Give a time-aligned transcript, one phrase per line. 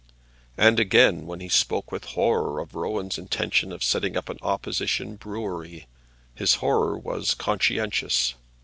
[0.57, 5.15] And again, when he spoke with horror of Rowan's intention of setting up an opposition
[5.15, 5.85] brewery,
[6.33, 8.33] his horror was conscientious.